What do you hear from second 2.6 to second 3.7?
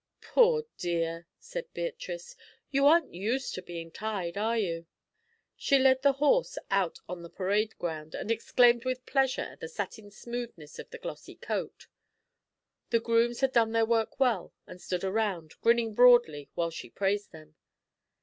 "you aren't used to